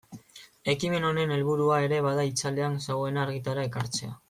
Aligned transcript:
Ekimen 0.71 1.05
honen 1.09 1.33
helburua 1.35 1.77
ere 1.89 2.01
bada 2.07 2.25
itzalean 2.31 2.81
zegoena 2.87 3.23
argitara 3.27 3.69
ekartzea. 3.71 4.15